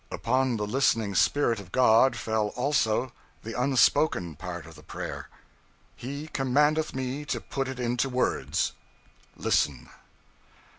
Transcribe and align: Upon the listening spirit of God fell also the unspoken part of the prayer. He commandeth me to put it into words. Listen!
Upon 0.11 0.57
the 0.57 0.65
listening 0.65 1.13
spirit 1.13 1.59
of 1.59 1.71
God 1.71 2.15
fell 2.15 2.47
also 2.55 3.11
the 3.43 3.53
unspoken 3.53 4.35
part 4.35 4.65
of 4.65 4.73
the 4.73 4.81
prayer. 4.81 5.29
He 5.95 6.27
commandeth 6.29 6.95
me 6.95 7.23
to 7.25 7.39
put 7.39 7.67
it 7.67 7.79
into 7.79 8.09
words. 8.09 8.71
Listen! 9.37 9.89